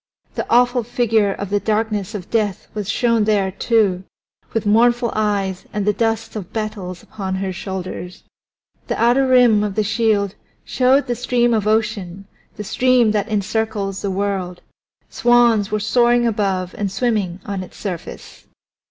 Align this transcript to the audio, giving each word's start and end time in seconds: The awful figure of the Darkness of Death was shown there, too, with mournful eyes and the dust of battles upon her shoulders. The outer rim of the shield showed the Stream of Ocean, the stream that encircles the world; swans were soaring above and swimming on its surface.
The 0.33 0.47
awful 0.49 0.81
figure 0.81 1.31
of 1.31 1.51
the 1.51 1.59
Darkness 1.59 2.15
of 2.15 2.31
Death 2.31 2.67
was 2.73 2.89
shown 2.89 3.25
there, 3.25 3.51
too, 3.51 4.03
with 4.51 4.65
mournful 4.65 5.11
eyes 5.13 5.65
and 5.71 5.85
the 5.85 5.93
dust 5.93 6.35
of 6.35 6.51
battles 6.51 7.03
upon 7.03 7.35
her 7.35 7.53
shoulders. 7.53 8.23
The 8.87 8.99
outer 8.99 9.27
rim 9.27 9.63
of 9.63 9.75
the 9.75 9.83
shield 9.83 10.33
showed 10.65 11.05
the 11.05 11.13
Stream 11.13 11.53
of 11.53 11.67
Ocean, 11.67 12.25
the 12.55 12.63
stream 12.63 13.11
that 13.11 13.29
encircles 13.29 14.01
the 14.01 14.09
world; 14.09 14.63
swans 15.07 15.69
were 15.69 15.79
soaring 15.79 16.25
above 16.25 16.73
and 16.79 16.91
swimming 16.91 17.39
on 17.45 17.61
its 17.61 17.77
surface. 17.77 18.47